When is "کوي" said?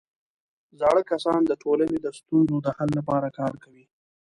3.63-3.85